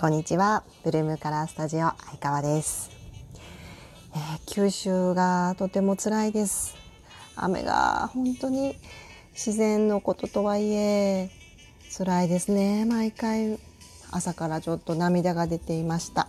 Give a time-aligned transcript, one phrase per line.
[0.00, 0.64] こんにちは。
[0.82, 2.90] ブルームカラースタジオ相川です、
[4.14, 6.74] えー、九州がとても辛いです。
[7.36, 8.78] 雨が本当に
[9.34, 11.28] 自然のこととはいえ
[11.94, 12.86] 辛いですね。
[12.86, 13.58] 毎回
[14.10, 16.28] 朝からちょっと涙が出ていました。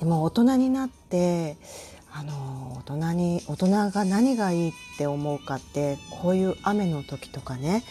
[0.00, 1.56] でも大人になって
[2.12, 7.84] あの大人に大人が何がいいって思うかってこういう雨の時とかね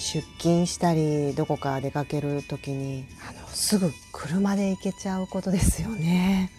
[0.00, 6.50] 出勤したりどこか出かける時にあのすぐ車で行けちゃうことですよね。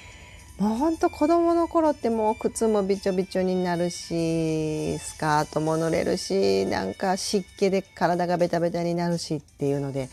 [0.60, 10.10] もうほんと子供の頃ってもう靴もびちょびちょになるしスカートも乗れるしなんか湿気で体がベタベタになるしっていうので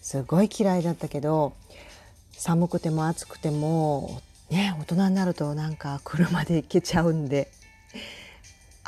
[0.00, 1.54] すごい嫌いだったけど
[2.30, 7.50] 寒くても暑くてもね大人になるとなんか車で行けちゃうんで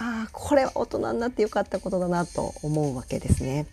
[0.00, 3.66] ああこれは大人になってよかったことだなと思うわけですね。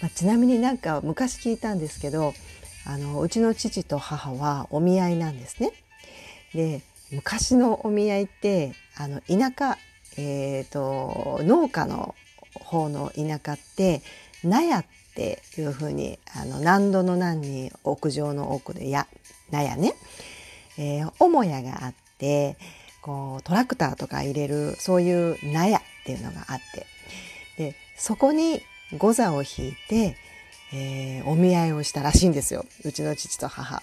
[0.00, 2.34] まあ、ちなみになんか昔聞いたんですけど
[2.86, 5.72] あのうちの父と母はお見合いなんですね。
[6.54, 9.78] で昔のお見合いってあの田舎、
[10.16, 12.14] えーと、農家の
[12.54, 14.02] 方の田舎って
[14.42, 14.84] 納屋っ
[15.14, 19.06] ていうふうにあの何度の何に屋上の奥でや
[19.50, 19.94] 納屋ね、
[20.78, 22.56] えー、母屋があって
[23.04, 26.86] こうトラクターとか入れるそういう納屋っていうのがあって
[27.58, 28.62] でそこに
[28.96, 30.16] 御座を引いて、
[30.72, 33.82] えー、お見合いをしたらしいんですようちの父と母。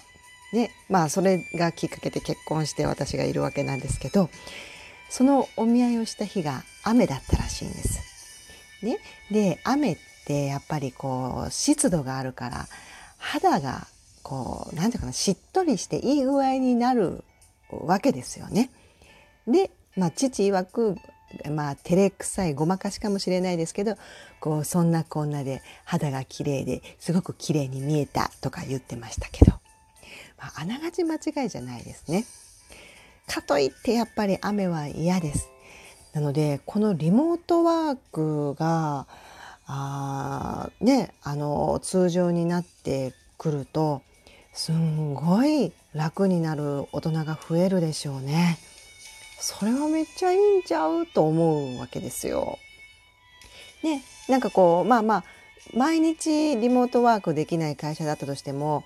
[0.54, 4.30] でまあそれがきっかけで結婚して私がいるわけなんですけど
[5.10, 8.02] そのお見合いをした日が雨だったらしいんです。
[8.82, 8.98] ね、
[9.30, 12.68] で雨ってやっぱりこう湿度があるから
[13.20, 13.86] 肌が
[14.24, 17.24] こう何て言うかなしっとりしていい具合になる
[17.70, 18.72] わけですよね。
[19.48, 20.96] で、まあ、父曰く
[21.50, 23.96] まあ照れくさいごまかしかもしれないですけど
[24.40, 29.52] こうそんなこんなで肌が綺麗ですごく綺麗に見えたとか言ってましたけど、
[30.38, 32.26] まあ、あながち間違いじゃないですね。
[33.28, 35.50] かといってやっぱり雨は嫌です。
[36.14, 39.08] なのでこのリモートワークが
[39.66, 44.02] あねあの通常になってくると
[44.52, 48.58] すんごい楽になる大人が増えるでしょうね。
[49.42, 52.60] それはめっちゃいいんちゃうと思うわけですよ。
[53.84, 55.24] ね、なんかこうまあまあ
[55.74, 58.84] 毎日リモートワークできない会社だったとしても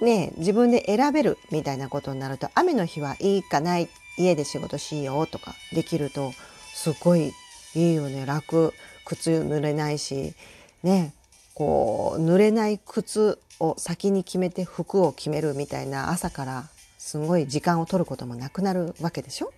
[0.00, 3.88] ね自分で選べるみたいなことになると雨の日はいいかない
[4.18, 6.32] 家で仕事しようとかできると
[6.74, 7.32] すごい
[7.74, 10.34] いいよね楽靴濡れないし
[10.82, 11.12] ね
[11.54, 16.64] こう濡れない靴を先に決めて服を決めるみたいな朝から
[16.98, 19.52] すごい時間を取ることもなくなるわけでしょ？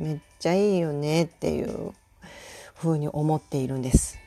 [0.00, 1.92] めっちゃいいよねっていう
[2.74, 4.18] ふうに思っているんです。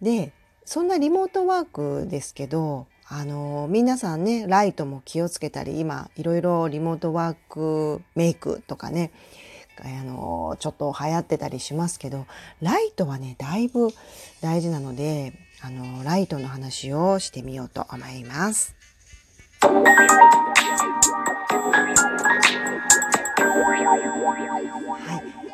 [0.00, 0.32] で
[0.64, 9.10] そんなリモートワークですけどあの皆さんねライトも気をつけたり今いろいろリモートワークメイクとかね
[9.80, 12.26] あのちょっと流行ってたりしますけど
[12.60, 13.88] ライトはねだいぶ
[14.42, 18.74] 大事なのであのライトの話をしてみようと思います。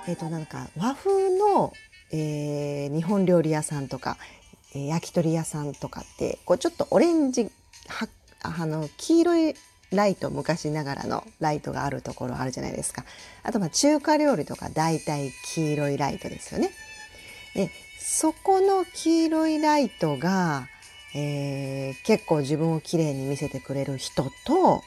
[0.06, 1.72] えっ、ー、となんか和風の、
[2.12, 4.16] えー、日本料理屋さんとか、
[4.74, 7.50] えー、焼き鳥屋さんとかってこうちょっとオレンジ
[7.88, 8.08] は
[8.42, 9.54] あの黄色い
[9.90, 13.04] ライト昔ながらのライトがあるところあるじゃないですか。
[13.42, 16.70] あとまあ中華料理とか大体黄色いライトですよね。
[17.54, 20.68] でそこの黄色いライトが、
[21.14, 24.82] えー、結構自分をきれいに見せてくれる人と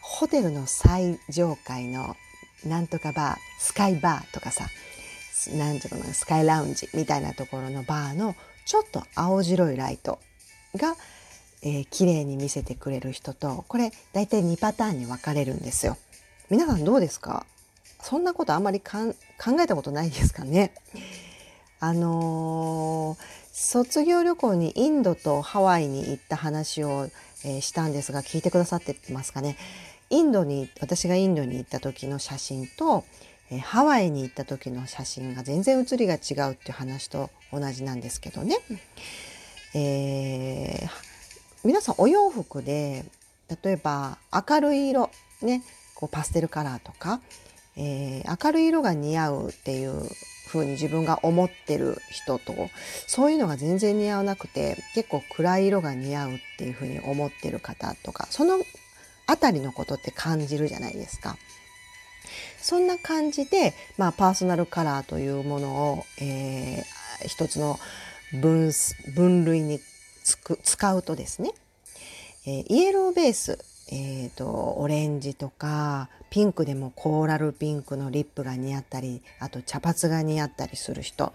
[0.00, 2.16] ホテルの最上階の
[2.64, 4.66] なんとかバースカイバーとかさ
[5.54, 8.34] なんていうかなスカイラウンジみたいなところのバーの
[8.64, 10.18] ちょっと青白いライト
[10.74, 10.96] が、
[11.62, 15.96] えー、綺麗に見せてくれる人とこれ大体2パターンに分かれるんですよ。
[16.50, 17.44] 皆さんどうですか？
[18.00, 19.14] そんなことあんまり考
[19.60, 20.72] えたことないですかね？
[21.78, 23.18] あのー、
[23.52, 27.10] 卒業旅行にインドとハワイに行った話を、
[27.44, 29.56] えー、したんですが聞いてくださってますかね？
[30.10, 33.04] インドに私がインドに行った時の写真と、
[33.50, 38.58] えハワイに行った時の写真が全然写りが違うっていう話と同じなんですけどね。
[39.74, 40.88] えー、
[41.64, 43.04] 皆さんお洋服で
[43.62, 45.10] 例えば明るい色
[45.42, 45.62] ね
[45.94, 47.20] こうパステルカラーとか、
[47.76, 50.02] えー、明るい色が似合うっていう
[50.48, 52.54] 風に自分が思ってる人と
[53.06, 58.58] そういうのが全然似合わなくて結構暗い色が似合うっていう風に思ってる方とかその
[59.26, 61.36] あたりのことって感じるじゃないですか。
[62.58, 67.78] そんな感じで、まあ、パーソナルカラーというものを、えー、一つの
[68.32, 68.72] 分
[69.14, 69.80] 分類に
[70.24, 71.52] つく使うとですね、
[72.44, 73.58] えー、イエローベース、
[73.92, 81.32] えーと、オレンジとかピンクでもコーラルピンクのリップが似合ったりあと茶髪が似合ったりする人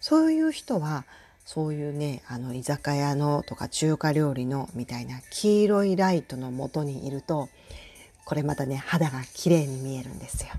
[0.00, 1.06] そういう人は
[1.46, 7.48] そういうねあの居酒屋のとか中華料理のみたいな黄色いライトのもとにいると
[8.24, 10.50] これまたね肌が綺麗に見えるんですよ。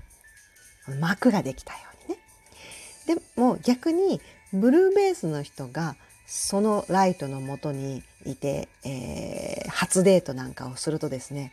[0.98, 2.22] 膜ができたようにね。
[3.36, 4.22] でも逆に
[4.54, 5.94] ブルーベースの人が
[6.26, 11.52] そのライトのもとにいて、えー、初デートなんかをするとですね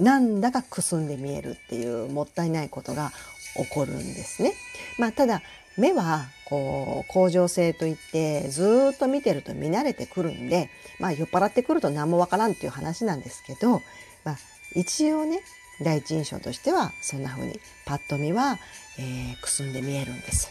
[0.00, 3.12] なんだかくすんで見えるっていうもったいないことが
[3.56, 4.54] 起こるんですね。
[4.98, 5.42] まあ、ただ
[5.76, 13.80] 目はこう恒常性といってずっと見てると見慣れてくるんで、まあ、酔っ払ってくると何もわからんっていう話なんですけど、
[14.24, 14.36] まあ、
[14.74, 15.40] 一応ね
[15.80, 18.58] 第一印象としてはそんな風にパッと見は、
[18.98, 20.50] えー、くすんで見えるんです。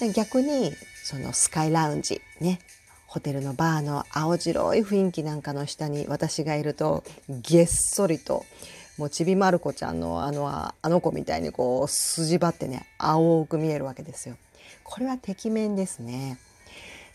[0.00, 0.72] で逆に
[1.04, 2.60] そのスカイラウンジね
[3.06, 8.46] ホテルのバーの青白い雰囲気なんかの下に私がいるとげっそりと
[8.98, 14.36] もうちびまる子ちゃんのあのあの子みたいにこう筋張ってね青く見えるわけですよ。
[14.84, 16.38] これはてきめんですね。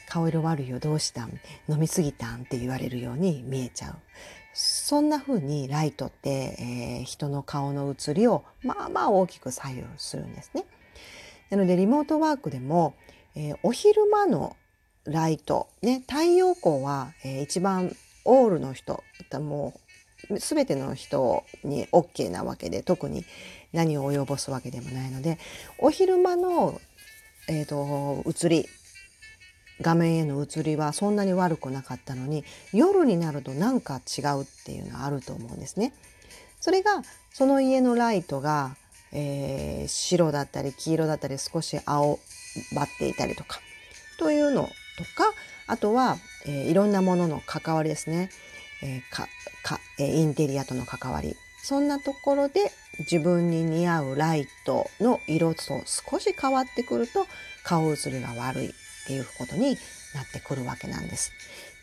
[0.09, 1.39] 顔色悪いよどうしたん？
[1.67, 2.41] 飲みすぎたん？
[2.41, 3.95] って言われるように見えちゃう。
[4.53, 6.29] そんな風にライトって、
[6.59, 10.65] えー、人の顔の写りをまあまあ大きく左右するんですね。
[11.51, 12.95] なのでリモートワークでも、
[13.35, 14.55] えー、お昼間の
[15.05, 17.95] ライト、ね、太陽光は、えー、一番
[18.25, 19.03] オールの人
[19.39, 19.79] もう
[20.29, 23.25] 全ての人に OK なわけで特に
[23.73, 25.37] 何を及ぼすわけでもないので
[25.77, 26.79] お昼間の、
[27.47, 28.65] えーと、映り
[29.81, 32.43] 画面への映りはそんなに悪くなかったのに
[32.73, 35.93] 夜になるとなんか違うっていうのはあると思うんですね。
[36.59, 38.75] それがその家のライトが、
[39.11, 42.19] えー、白だったり黄色だったり少し青
[42.75, 43.59] ばっていたりとか
[44.17, 45.31] というのとか
[45.67, 48.31] あとは、えー、いろんなものの関わりですね。
[48.81, 49.27] えー、か
[49.63, 57.25] か、えインテリアとの関わりそんなところで自分に似合うライトの色と少し変わってくると
[57.63, 58.71] 顔写りが悪いっ
[59.07, 59.77] ていうことに
[60.15, 61.31] なってくるわけなんです。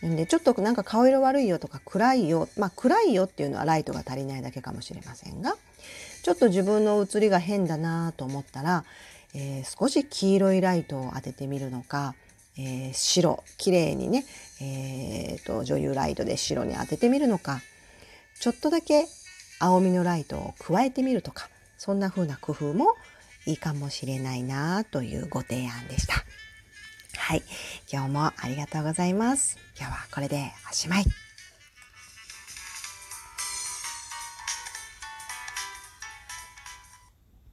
[0.07, 5.57] んでちょっとなんか顔色悪いよとか暗いよまあ暗いよっていうのはライトが足りないだけかもしれませんが
[6.23, 8.85] ちょっと自分の写りが変だなと思ったら、
[9.35, 12.15] えー、少し黄色いライトを当ててみるのか
[12.59, 14.25] えー、白綺麗にね、
[14.61, 17.61] えーと、女優ライトで白に当ててみるのか
[18.41, 19.07] ちょっとだけ
[19.61, 21.49] 青みのライトを加えてみるとか
[21.79, 22.95] そんな風な工夫も
[23.47, 26.15] いいかもしれないなというご提案でした。
[27.17, 27.43] はい。
[27.91, 29.59] 今日もありがとうございます。
[29.79, 31.24] 今日はこれでおしまい。